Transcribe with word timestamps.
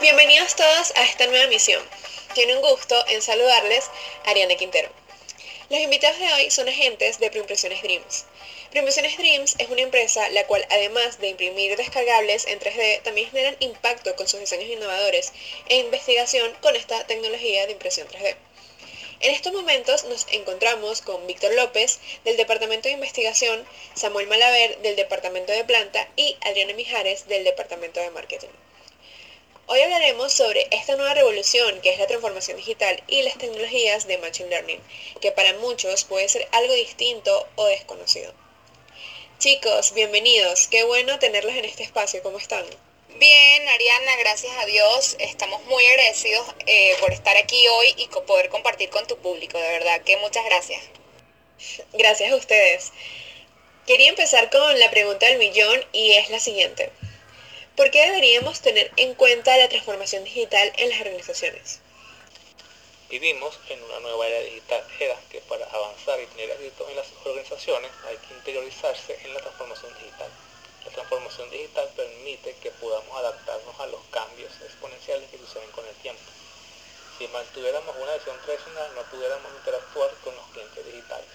Bienvenidos 0.00 0.56
todos 0.56 0.94
a 0.96 1.04
esta 1.04 1.26
nueva 1.26 1.46
misión. 1.48 1.82
Tiene 2.32 2.56
un 2.56 2.62
gusto 2.62 3.04
en 3.08 3.20
saludarles, 3.20 3.90
Ariane 4.24 4.56
Quintero. 4.56 4.88
Los 5.68 5.78
invitados 5.78 6.18
de 6.18 6.32
hoy 6.32 6.50
son 6.50 6.70
agentes 6.70 7.20
de 7.20 7.30
Preimpresiones 7.30 7.82
Dreams. 7.82 8.24
Preimpresiones 8.70 9.18
Dreams 9.18 9.56
es 9.58 9.68
una 9.68 9.82
empresa 9.82 10.26
la 10.30 10.46
cual 10.46 10.66
además 10.70 11.20
de 11.20 11.28
imprimir 11.28 11.76
descargables 11.76 12.46
en 12.46 12.58
3D, 12.60 13.02
también 13.02 13.30
generan 13.30 13.58
impacto 13.60 14.16
con 14.16 14.26
sus 14.26 14.40
diseños 14.40 14.70
innovadores 14.70 15.34
e 15.68 15.76
investigación 15.76 16.50
con 16.62 16.76
esta 16.76 17.06
tecnología 17.06 17.66
de 17.66 17.72
impresión 17.72 18.08
3D. 18.08 18.36
En 19.20 19.34
estos 19.34 19.52
momentos 19.52 20.04
nos 20.04 20.26
encontramos 20.30 21.02
con 21.02 21.26
Víctor 21.26 21.52
López 21.52 22.00
del 22.24 22.38
Departamento 22.38 22.88
de 22.88 22.94
Investigación, 22.94 23.66
Samuel 23.92 24.28
Malaver 24.28 24.78
del 24.78 24.96
Departamento 24.96 25.52
de 25.52 25.64
Planta 25.64 26.08
y 26.16 26.38
Adriana 26.40 26.72
Mijares 26.72 27.28
del 27.28 27.44
Departamento 27.44 28.00
de 28.00 28.10
Marketing. 28.12 28.48
Hoy 29.72 29.82
hablaremos 29.82 30.32
sobre 30.32 30.66
esta 30.72 30.96
nueva 30.96 31.14
revolución 31.14 31.80
que 31.80 31.90
es 31.90 31.98
la 32.00 32.08
transformación 32.08 32.56
digital 32.56 33.00
y 33.06 33.22
las 33.22 33.38
tecnologías 33.38 34.08
de 34.08 34.18
Machine 34.18 34.48
Learning, 34.48 34.82
que 35.20 35.30
para 35.30 35.52
muchos 35.58 36.02
puede 36.02 36.28
ser 36.28 36.48
algo 36.50 36.74
distinto 36.74 37.46
o 37.54 37.66
desconocido. 37.66 38.34
Chicos, 39.38 39.94
bienvenidos. 39.94 40.66
Qué 40.66 40.82
bueno 40.82 41.20
tenerlos 41.20 41.54
en 41.54 41.64
este 41.66 41.84
espacio. 41.84 42.20
¿Cómo 42.20 42.38
están? 42.38 42.64
Bien, 43.20 43.68
Ariana, 43.68 44.16
gracias 44.16 44.52
a 44.58 44.66
Dios. 44.66 45.14
Estamos 45.20 45.62
muy 45.66 45.86
agradecidos 45.86 46.48
eh, 46.66 46.96
por 46.98 47.12
estar 47.12 47.36
aquí 47.36 47.68
hoy 47.68 47.94
y 47.96 48.08
poder 48.08 48.48
compartir 48.48 48.90
con 48.90 49.06
tu 49.06 49.18
público. 49.18 49.56
De 49.56 49.68
verdad 49.68 50.00
que 50.02 50.16
muchas 50.16 50.44
gracias. 50.46 50.82
Gracias 51.92 52.32
a 52.32 52.34
ustedes. 52.34 52.90
Quería 53.86 54.08
empezar 54.08 54.50
con 54.50 54.80
la 54.80 54.90
pregunta 54.90 55.26
del 55.26 55.38
millón 55.38 55.80
y 55.92 56.14
es 56.14 56.28
la 56.28 56.40
siguiente. 56.40 56.90
¿Por 57.76 57.90
qué 57.90 58.06
deberíamos 58.06 58.60
tener 58.60 58.90
en 58.96 59.14
cuenta 59.14 59.56
la 59.56 59.68
transformación 59.68 60.24
digital 60.24 60.72
en 60.76 60.90
las 60.90 61.00
organizaciones? 61.00 61.80
Vivimos 63.08 63.58
en 63.68 63.82
una 63.82 64.00
nueva 64.00 64.26
era 64.28 64.40
digital, 64.40 64.84
era 64.98 65.16
que 65.30 65.40
para 65.40 65.66
avanzar 65.66 66.20
y 66.20 66.26
tener 66.26 66.50
éxito 66.50 66.88
en 66.88 66.96
las 66.96 67.06
organizaciones 67.24 67.90
hay 68.06 68.16
que 68.18 68.34
interiorizarse 68.34 69.18
en 69.24 69.34
la 69.34 69.40
transformación 69.40 69.94
digital. 69.94 70.30
La 70.84 70.92
transformación 70.92 71.50
digital 71.50 71.88
permite 71.96 72.54
que 72.62 72.70
podamos 72.72 73.16
adaptarnos 73.16 73.80
a 73.80 73.86
los 73.86 74.00
cambios 74.10 74.52
exponenciales 74.62 75.30
que 75.30 75.38
suceden 75.38 75.70
con 75.70 75.86
el 75.86 75.94
tiempo. 75.96 76.22
Si 77.18 77.28
mantuviéramos 77.28 77.96
una 77.96 78.14
visión 78.14 78.36
tradicional, 78.44 78.94
no 78.94 79.02
pudiéramos 79.10 79.52
interactuar 79.58 80.10
con 80.22 80.34
los 80.36 80.46
clientes 80.48 80.86
digitales. 80.86 81.28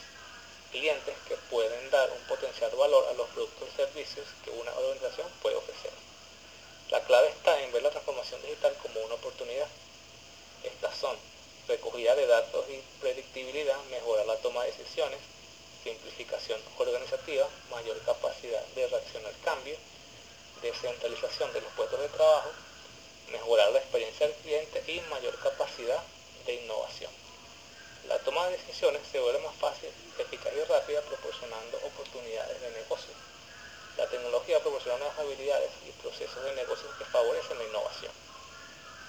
Clientes 0.71 1.15
que 1.27 1.35
pueden 1.49 1.89
dar 1.91 2.09
un 2.11 2.21
potencial 2.27 2.71
valor 2.75 3.07
a 3.09 3.13
los 3.13 3.29
productos 3.29 3.69
y 3.73 3.75
servicios 3.77 4.27
que 4.43 4.51
una 4.51 4.73
organización 4.73 5.27
puede 5.41 5.55
ofrecer. 5.55 6.04
La 6.89 7.01
clave 7.01 7.29
está 7.29 7.59
en 7.61 7.71
ver 7.71 7.81
la 7.81 7.89
transformación 7.89 8.41
digital 8.43 8.75
como 8.81 8.99
una 9.01 9.15
oportunidad. 9.15 9.67
Estas 10.63 10.95
son 10.95 11.17
recogida 11.67 12.15
de 12.15 12.27
datos 12.27 12.65
y 12.69 12.79
predictibilidad, 13.01 13.77
mejorar 13.85 14.25
la 14.27 14.37
toma 14.37 14.63
de 14.63 14.71
decisiones, 14.71 15.19
simplificación 15.83 16.61
organizativa, 16.77 17.47
mayor 17.71 17.99
capacidad 18.05 18.63
de 18.75 18.87
reacción 18.87 19.25
al 19.25 19.39
cambio, 19.43 19.75
descentralización 20.61 21.51
de 21.53 21.61
los 21.61 21.71
puestos 21.73 21.99
de 21.99 22.09
trabajo, 22.09 22.51
mejorar 23.31 23.71
la 23.71 23.79
experiencia 23.79 24.27
del 24.27 24.35
cliente 24.37 24.83
y 24.87 25.01
mayor 25.09 25.37
capacidad 25.39 26.03
de 26.45 26.53
innovación. 26.53 27.11
La 28.07 28.19
toma 28.19 28.45
de 28.45 28.57
decisiones 28.57 29.01
se 29.11 29.19
vuelve 29.19 29.39
más 29.39 29.55
fácil, 29.55 29.89
eficaz 30.19 30.53
y 30.55 30.63
rápida 30.65 31.01
proporcionando 31.01 31.77
oportunidades 31.77 32.61
de 32.61 32.69
negocio. 32.69 33.13
La 33.97 34.07
tecnología 34.07 34.59
proporciona 34.59 34.97
nuevas 34.97 35.19
habilidades 35.19 35.71
y 35.87 35.91
procesos 36.01 36.43
de 36.43 36.53
negocio 36.55 36.87
que 36.97 37.05
favorecen 37.05 37.57
la 37.57 37.63
innovación, 37.63 38.11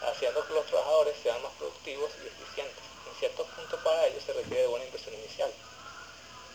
haciendo 0.03 0.47
que 0.47 0.55
los 0.55 0.67
trabajadores 0.67 1.17
sean 1.23 1.43
más 1.43 1.53
productivos 1.59 2.11
y 2.23 2.27
eficientes. 2.27 2.85
En 3.09 3.19
cierto 3.19 3.45
punto 3.45 3.77
para 3.79 4.07
ello 4.07 4.21
se 4.21 4.33
requiere 4.33 4.63
de 4.63 4.69
buena 4.69 4.85
inversión 4.85 5.15
inicial, 5.15 5.53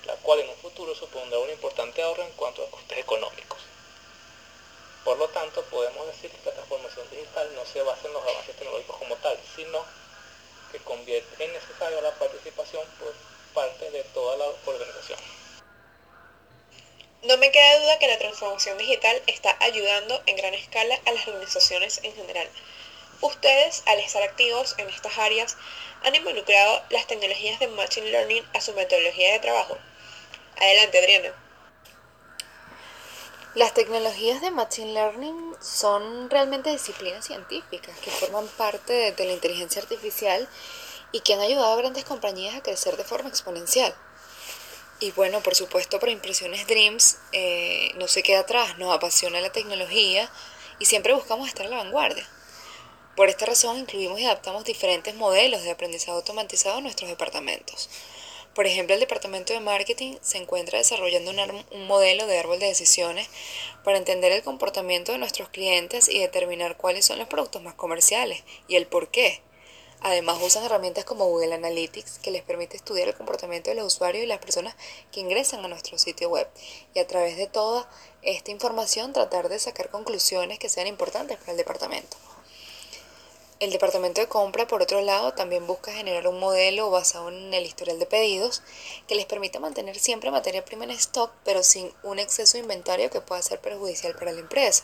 la 0.05 0.15
cual 0.15 0.39
en 0.39 0.49
un 0.49 0.55
futuro 0.57 0.95
supondrá 0.95 1.39
un 1.39 1.49
importante 1.49 2.01
ahorro 2.01 2.23
en 2.23 2.31
cuanto 2.31 2.63
a 2.63 2.71
costes 2.71 2.97
económicos. 2.97 3.59
Por 5.03 5.17
lo 5.17 5.27
tanto, 5.29 5.63
podemos 5.63 6.05
decir 6.07 6.29
que 6.29 6.37
esta 6.37 6.53
transformación 6.53 7.09
digital 7.09 7.49
no 7.55 7.65
se 7.65 7.81
basa 7.81 8.07
en 8.07 8.13
los 8.13 8.23
avances 8.23 8.55
tecnológicos 8.55 8.97
como 8.97 9.15
tal, 9.17 9.37
sino 9.55 9.83
que 10.71 10.79
convierte 10.79 11.43
en 11.43 11.51
necesaria 11.53 11.99
la 12.01 12.11
participación 12.11 12.85
por 12.99 13.13
parte 13.53 13.89
de 13.91 14.03
toda 14.05 14.37
la 14.37 14.45
organización. 14.65 15.19
No 17.23 17.37
me 17.37 17.51
queda 17.51 17.79
duda 17.79 17.99
que 17.99 18.07
la 18.07 18.17
transformación 18.17 18.77
digital 18.79 19.21
está 19.27 19.55
ayudando 19.59 20.21
en 20.25 20.37
gran 20.37 20.55
escala 20.55 20.99
a 21.05 21.11
las 21.11 21.27
organizaciones 21.27 21.99
en 22.03 22.15
general. 22.15 22.49
Ustedes, 23.21 23.83
al 23.85 23.99
estar 23.99 24.23
activos 24.23 24.73
en 24.79 24.89
estas 24.89 25.19
áreas, 25.19 25.55
han 26.03 26.15
involucrado 26.15 26.81
las 26.89 27.05
tecnologías 27.05 27.59
de 27.59 27.67
Machine 27.67 28.09
Learning 28.09 28.43
a 28.55 28.61
su 28.61 28.73
metodología 28.73 29.33
de 29.33 29.39
trabajo. 29.39 29.77
Adelante, 30.59 30.97
Adriana. 30.97 31.35
Las 33.53 33.73
tecnologías 33.75 34.41
de 34.41 34.49
Machine 34.49 34.93
Learning 34.93 35.55
son 35.61 36.29
realmente 36.29 36.71
disciplinas 36.71 37.25
científicas 37.25 37.99
que 37.99 38.09
forman 38.09 38.47
parte 38.47 39.11
de, 39.11 39.25
la 39.25 39.33
inteligencia 39.33 39.81
artificial 39.81 40.49
y 41.11 41.19
que 41.19 41.33
han 41.33 41.41
ayudado 41.41 41.73
a 41.73 41.75
grandes 41.75 42.05
compañías 42.05 42.55
a 42.55 42.63
crecer 42.63 42.97
de 42.97 43.03
forma 43.03 43.29
exponencial. 43.29 43.93
Y 45.01 45.09
bueno, 45.11 45.41
por 45.41 45.55
supuesto, 45.55 45.99
para 45.99 46.11
Impresiones 46.11 46.67
Dreams 46.67 47.17
eh, 47.33 47.91
no 47.95 48.07
se 48.07 48.21
queda 48.21 48.41
atrás, 48.41 48.77
nos 48.77 48.95
apasiona 48.95 49.41
la 49.41 49.51
tecnología 49.51 50.31
y 50.77 50.85
siempre 50.85 51.13
buscamos 51.13 51.47
estar 51.47 51.65
a 51.65 51.69
la 51.69 51.77
vanguardia. 51.77 52.29
Por 53.15 53.27
esta 53.27 53.47
razón 53.47 53.77
incluimos 53.77 54.19
y 54.19 54.25
adaptamos 54.25 54.63
diferentes 54.63 55.15
modelos 55.15 55.63
de 55.63 55.71
aprendizaje 55.71 56.11
automatizado 56.11 56.77
en 56.77 56.83
nuestros 56.83 57.09
departamentos. 57.09 57.89
Por 58.53 58.67
ejemplo, 58.67 58.93
el 58.93 58.99
departamento 58.99 59.53
de 59.53 59.59
marketing 59.59 60.17
se 60.21 60.37
encuentra 60.37 60.77
desarrollando 60.77 61.31
un, 61.31 61.87
modelo 61.87 62.27
de 62.27 62.37
árbol 62.37 62.59
de 62.59 62.67
decisiones 62.67 63.27
para 63.83 63.97
entender 63.97 64.31
el 64.31 64.43
comportamiento 64.43 65.13
de 65.13 65.17
nuestros 65.17 65.49
clientes 65.49 66.09
y 66.09 66.19
determinar 66.19 66.77
cuáles 66.77 67.05
son 67.05 67.17
los 67.17 67.27
productos 67.27 67.63
más 67.63 67.73
comerciales 67.73 68.43
y 68.67 68.75
el 68.75 68.85
por 68.85 69.09
qué. 69.09 69.41
Además 70.03 70.39
usan 70.41 70.63
herramientas 70.63 71.05
como 71.05 71.27
Google 71.27 71.53
Analytics 71.53 72.17
que 72.17 72.31
les 72.31 72.41
permite 72.41 72.75
estudiar 72.75 73.07
el 73.07 73.13
comportamiento 73.13 73.69
de 73.69 73.75
los 73.75 73.93
usuarios 73.93 74.23
y 74.23 74.27
las 74.27 74.39
personas 74.39 74.75
que 75.11 75.19
ingresan 75.19 75.63
a 75.63 75.67
nuestro 75.67 75.99
sitio 75.99 76.27
web 76.29 76.47
y 76.95 76.99
a 76.99 77.05
través 77.05 77.37
de 77.37 77.45
toda 77.45 77.87
esta 78.23 78.49
información 78.49 79.13
tratar 79.13 79.47
de 79.47 79.59
sacar 79.59 79.91
conclusiones 79.91 80.57
que 80.57 80.69
sean 80.69 80.87
importantes 80.87 81.37
para 81.37 81.51
el 81.51 81.57
departamento. 81.57 82.17
El 83.59 83.71
departamento 83.71 84.21
de 84.21 84.27
compra, 84.27 84.65
por 84.65 84.81
otro 84.81 85.01
lado, 85.01 85.33
también 85.33 85.67
busca 85.67 85.93
generar 85.93 86.27
un 86.27 86.39
modelo 86.39 86.89
basado 86.89 87.29
en 87.29 87.53
el 87.53 87.63
historial 87.63 87.99
de 87.99 88.07
pedidos 88.07 88.63
que 89.07 89.13
les 89.13 89.27
permita 89.27 89.59
mantener 89.59 89.99
siempre 89.99 90.31
materia 90.31 90.65
prima 90.65 90.85
en 90.85 90.89
stock, 90.89 91.31
pero 91.45 91.61
sin 91.61 91.93
un 92.01 92.17
exceso 92.17 92.53
de 92.53 92.63
inventario 92.63 93.11
que 93.11 93.21
pueda 93.21 93.43
ser 93.43 93.61
perjudicial 93.61 94.15
para 94.15 94.31
la 94.31 94.39
empresa. 94.39 94.83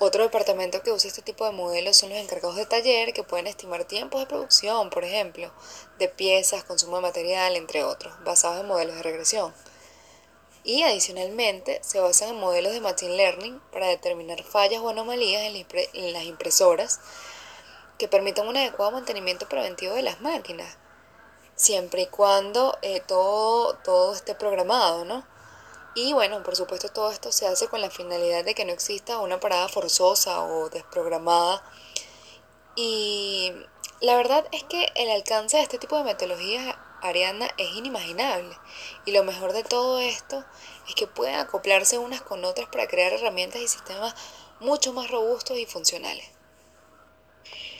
Otro 0.00 0.24
departamento 0.24 0.82
que 0.82 0.90
usa 0.90 1.08
este 1.08 1.22
tipo 1.22 1.44
de 1.44 1.52
modelos 1.52 1.96
son 1.96 2.08
los 2.08 2.18
encargados 2.18 2.56
de 2.56 2.66
taller 2.66 3.12
que 3.12 3.22
pueden 3.22 3.46
estimar 3.46 3.84
tiempos 3.84 4.18
de 4.20 4.26
producción, 4.26 4.90
por 4.90 5.04
ejemplo, 5.04 5.52
de 5.98 6.08
piezas, 6.08 6.64
consumo 6.64 6.96
de 6.96 7.02
material, 7.02 7.54
entre 7.54 7.84
otros, 7.84 8.12
basados 8.24 8.60
en 8.60 8.66
modelos 8.66 8.96
de 8.96 9.02
regresión 9.02 9.54
y 10.64 10.82
adicionalmente 10.82 11.80
se 11.82 12.00
basan 12.00 12.30
en 12.30 12.40
modelos 12.40 12.72
de 12.72 12.80
Machine 12.80 13.16
Learning 13.16 13.60
para 13.72 13.88
determinar 13.88 14.42
fallas 14.42 14.80
o 14.80 14.88
anomalías 14.88 15.42
en 15.42 16.12
las 16.12 16.24
impresoras 16.24 17.00
que 17.98 18.08
permitan 18.08 18.48
un 18.48 18.56
adecuado 18.56 18.92
mantenimiento 18.92 19.48
preventivo 19.48 19.94
de 19.94 20.02
las 20.02 20.20
máquinas, 20.20 20.76
siempre 21.54 22.02
y 22.02 22.06
cuando 22.06 22.78
eh, 22.82 23.00
todo, 23.06 23.74
todo 23.84 24.14
esté 24.14 24.34
programado, 24.34 25.04
¿no? 25.04 25.26
Y 25.94 26.12
bueno, 26.12 26.42
por 26.42 26.54
supuesto 26.54 26.88
todo 26.88 27.10
esto 27.10 27.32
se 27.32 27.46
hace 27.46 27.68
con 27.68 27.80
la 27.80 27.90
finalidad 27.90 28.44
de 28.44 28.54
que 28.54 28.64
no 28.64 28.72
exista 28.72 29.18
una 29.18 29.40
parada 29.40 29.68
forzosa 29.68 30.44
o 30.44 30.68
desprogramada. 30.70 31.62
Y 32.76 33.52
la 34.00 34.16
verdad 34.16 34.46
es 34.52 34.62
que 34.64 34.88
el 34.94 35.10
alcance 35.10 35.56
de 35.56 35.64
este 35.64 35.78
tipo 35.78 35.96
de 35.96 36.04
metodologías 36.04 36.76
Ariana 37.02 37.50
es 37.58 37.70
inimaginable. 37.74 38.56
Y 39.04 39.12
lo 39.12 39.24
mejor 39.24 39.52
de 39.52 39.64
todo 39.64 39.98
esto 39.98 40.44
es 40.88 40.94
que 40.94 41.06
pueden 41.06 41.34
acoplarse 41.36 41.98
unas 41.98 42.20
con 42.20 42.44
otras 42.44 42.68
para 42.68 42.86
crear 42.86 43.12
herramientas 43.12 43.60
y 43.60 43.68
sistemas 43.68 44.14
mucho 44.60 44.92
más 44.92 45.10
robustos 45.10 45.58
y 45.58 45.66
funcionales. 45.66 46.24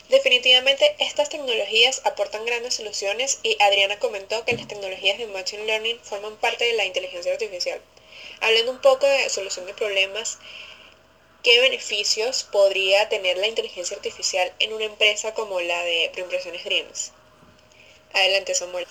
Definitivamente 0.08 0.96
estas 0.98 1.28
tecnologías 1.28 2.02
aportan 2.04 2.44
grandes 2.44 2.74
soluciones 2.74 3.38
y 3.44 3.56
Adriana 3.62 4.00
comentó 4.00 4.44
que 4.44 4.56
las 4.56 4.66
tecnologías 4.66 5.18
de 5.18 5.28
Machine 5.28 5.66
Learning 5.66 6.00
forman 6.02 6.36
parte 6.36 6.64
de 6.64 6.72
la 6.72 6.84
inteligencia 6.84 7.32
artificial. 7.32 7.80
Hablando 8.40 8.72
un 8.72 8.80
poco 8.80 9.06
de 9.06 9.28
solución 9.28 9.66
de 9.66 9.74
problemas, 9.74 10.38
¿qué 11.42 11.60
beneficios 11.60 12.44
podría 12.44 13.08
tener 13.08 13.36
la 13.36 13.48
inteligencia 13.48 13.96
artificial 13.96 14.52
en 14.58 14.72
una 14.72 14.84
empresa 14.84 15.34
como 15.34 15.60
la 15.60 15.82
de 15.82 16.10
Preimpresiones 16.12 16.64
Dreams? 16.64 17.12
Adelante, 18.14 18.54
Samuel. 18.54 18.86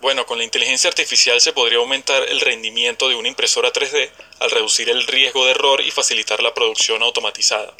Bueno, 0.00 0.26
con 0.26 0.38
la 0.38 0.44
inteligencia 0.44 0.88
artificial 0.88 1.40
se 1.40 1.52
podría 1.52 1.78
aumentar 1.78 2.28
el 2.28 2.40
rendimiento 2.40 3.08
de 3.08 3.14
una 3.14 3.28
impresora 3.28 3.72
3D 3.72 4.10
al 4.40 4.50
reducir 4.50 4.90
el 4.90 5.06
riesgo 5.06 5.44
de 5.44 5.52
error 5.52 5.80
y 5.80 5.90
facilitar 5.90 6.42
la 6.42 6.54
producción 6.54 7.02
automatizada. 7.02 7.74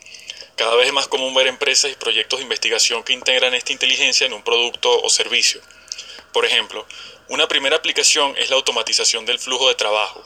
Cada 0.57 0.75
vez 0.75 0.87
es 0.87 0.93
más 0.93 1.09
común 1.09 1.35
ver 1.35 1.49
empresas 1.49 1.91
y 1.91 1.97
proyectos 1.97 2.39
de 2.39 2.45
investigación 2.45 3.03
que 3.03 3.13
integran 3.13 3.55
esta 3.55 3.73
inteligencia 3.73 4.27
en 4.27 4.33
un 4.33 4.43
producto 4.43 5.03
o 5.03 5.11
servicio. 5.11 5.61
Por 6.33 6.45
ejemplo, 6.45 6.87
una 7.29 7.47
primera 7.47 7.77
aplicación 7.77 8.35
es 8.39 8.51
la 8.51 8.57
automatización 8.57 9.27
del 9.27 9.39
flujo 9.39 9.69
de 9.69 9.75
trabajo. 9.75 10.23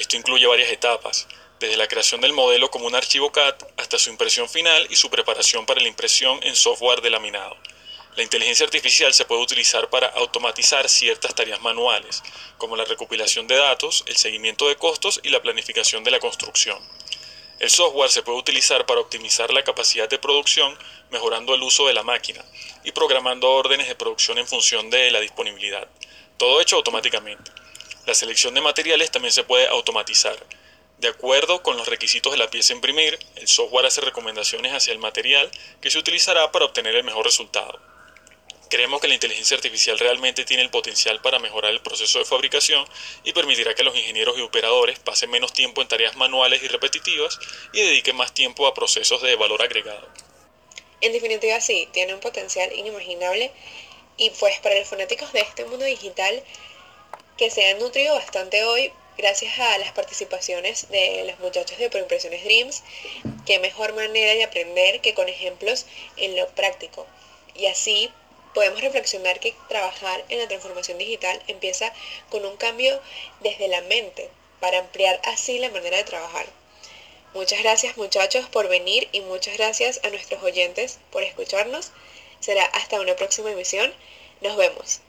Esto 0.00 0.16
incluye 0.16 0.46
varias 0.46 0.70
etapas, 0.70 1.28
desde 1.58 1.76
la 1.76 1.86
creación 1.86 2.22
del 2.22 2.32
modelo 2.32 2.70
como 2.70 2.86
un 2.86 2.94
archivo 2.94 3.30
CAD 3.32 3.54
hasta 3.76 3.98
su 3.98 4.08
impresión 4.08 4.48
final 4.48 4.86
y 4.88 4.96
su 4.96 5.10
preparación 5.10 5.66
para 5.66 5.82
la 5.82 5.88
impresión 5.88 6.40
en 6.42 6.56
software 6.56 7.02
de 7.02 7.10
laminado. 7.10 7.54
La 8.16 8.22
inteligencia 8.22 8.64
artificial 8.64 9.12
se 9.12 9.26
puede 9.26 9.42
utilizar 9.42 9.90
para 9.90 10.06
automatizar 10.06 10.88
ciertas 10.88 11.34
tareas 11.34 11.60
manuales, 11.60 12.22
como 12.56 12.76
la 12.76 12.86
recopilación 12.86 13.46
de 13.46 13.56
datos, 13.56 14.02
el 14.06 14.16
seguimiento 14.16 14.68
de 14.68 14.76
costos 14.76 15.20
y 15.22 15.28
la 15.28 15.42
planificación 15.42 16.02
de 16.02 16.12
la 16.12 16.18
construcción. 16.18 16.78
El 17.58 17.68
software 17.68 18.10
se 18.10 18.22
puede 18.22 18.38
utilizar 18.38 18.86
para 18.86 19.00
optimizar 19.00 19.52
la 19.52 19.64
capacidad 19.64 20.08
de 20.08 20.18
producción, 20.18 20.78
mejorando 21.10 21.54
el 21.54 21.62
uso 21.62 21.86
de 21.86 21.92
la 21.92 22.04
máquina 22.04 22.42
y 22.84 22.92
programando 22.92 23.50
órdenes 23.50 23.86
de 23.86 23.96
producción 23.96 24.38
en 24.38 24.46
función 24.46 24.88
de 24.88 25.10
la 25.10 25.20
disponibilidad. 25.20 25.86
Todo 26.38 26.62
hecho 26.62 26.76
automáticamente. 26.76 27.59
La 28.06 28.14
selección 28.14 28.54
de 28.54 28.60
materiales 28.60 29.10
también 29.10 29.32
se 29.32 29.44
puede 29.44 29.66
automatizar. 29.68 30.36
De 30.98 31.08
acuerdo 31.08 31.62
con 31.62 31.76
los 31.76 31.88
requisitos 31.88 32.32
de 32.32 32.38
la 32.38 32.50
pieza 32.50 32.72
a 32.72 32.76
imprimir, 32.76 33.18
el 33.36 33.48
software 33.48 33.86
hace 33.86 34.00
recomendaciones 34.00 34.72
hacia 34.72 34.92
el 34.92 34.98
material 34.98 35.50
que 35.80 35.90
se 35.90 35.98
utilizará 35.98 36.50
para 36.52 36.66
obtener 36.66 36.94
el 36.94 37.04
mejor 37.04 37.24
resultado. 37.24 37.80
Creemos 38.70 39.00
que 39.00 39.08
la 39.08 39.14
inteligencia 39.14 39.56
artificial 39.56 39.98
realmente 39.98 40.44
tiene 40.44 40.62
el 40.62 40.70
potencial 40.70 41.20
para 41.20 41.40
mejorar 41.40 41.72
el 41.72 41.80
proceso 41.80 42.20
de 42.20 42.24
fabricación 42.24 42.86
y 43.24 43.32
permitirá 43.32 43.74
que 43.74 43.82
los 43.82 43.96
ingenieros 43.96 44.38
y 44.38 44.42
operadores 44.42 44.98
pasen 45.00 45.30
menos 45.30 45.52
tiempo 45.52 45.82
en 45.82 45.88
tareas 45.88 46.16
manuales 46.16 46.62
y 46.62 46.68
repetitivas 46.68 47.38
y 47.72 47.80
dediquen 47.80 48.16
más 48.16 48.32
tiempo 48.32 48.66
a 48.66 48.74
procesos 48.74 49.22
de 49.22 49.34
valor 49.34 49.60
agregado. 49.62 50.08
En 51.00 51.12
definitiva, 51.12 51.60
sí, 51.60 51.88
tiene 51.92 52.14
un 52.14 52.20
potencial 52.20 52.72
inimaginable 52.72 53.50
y 54.16 54.30
pues 54.30 54.60
para 54.60 54.78
los 54.78 54.88
fanáticos 54.88 55.32
de 55.32 55.40
este 55.40 55.64
mundo 55.64 55.84
digital 55.84 56.44
que 57.40 57.50
se 57.50 57.64
han 57.70 57.78
nutrido 57.78 58.14
bastante 58.16 58.64
hoy 58.64 58.92
gracias 59.16 59.58
a 59.58 59.78
las 59.78 59.92
participaciones 59.92 60.90
de 60.90 61.24
los 61.24 61.38
muchachos 61.38 61.78
de 61.78 61.88
Proimpresiones 61.88 62.44
Dreams, 62.44 62.82
qué 63.46 63.58
mejor 63.58 63.94
manera 63.94 64.34
de 64.34 64.44
aprender 64.44 65.00
que 65.00 65.14
con 65.14 65.26
ejemplos 65.26 65.86
en 66.18 66.36
lo 66.36 66.46
práctico. 66.48 67.06
Y 67.54 67.64
así 67.64 68.10
podemos 68.52 68.82
reflexionar 68.82 69.40
que 69.40 69.54
trabajar 69.70 70.22
en 70.28 70.38
la 70.38 70.48
transformación 70.48 70.98
digital 70.98 71.42
empieza 71.46 71.94
con 72.28 72.44
un 72.44 72.58
cambio 72.58 73.00
desde 73.40 73.68
la 73.68 73.80
mente 73.80 74.28
para 74.60 74.80
ampliar 74.80 75.18
así 75.24 75.58
la 75.58 75.70
manera 75.70 75.96
de 75.96 76.04
trabajar. 76.04 76.44
Muchas 77.32 77.60
gracias 77.60 77.96
muchachos 77.96 78.50
por 78.50 78.68
venir 78.68 79.08
y 79.12 79.22
muchas 79.22 79.56
gracias 79.56 80.00
a 80.02 80.10
nuestros 80.10 80.42
oyentes 80.42 80.98
por 81.10 81.22
escucharnos. 81.22 81.90
Será 82.38 82.66
hasta 82.66 83.00
una 83.00 83.16
próxima 83.16 83.50
emisión. 83.50 83.94
Nos 84.42 84.58
vemos. 84.58 85.00